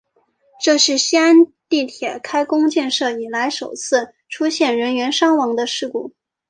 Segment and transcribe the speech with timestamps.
[0.59, 1.35] 这是西安
[1.69, 6.11] 地铁开工建设以来首次出现人员伤亡的事故。